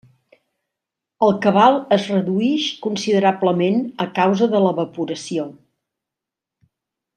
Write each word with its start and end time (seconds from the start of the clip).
El 1.27 1.35
cabal 1.43 1.77
es 1.97 2.07
reduïx 2.13 2.65
considerablement 2.87 3.79
a 4.07 4.09
causa 4.19 4.49
de 4.55 4.63
l'evaporació. 4.65 5.47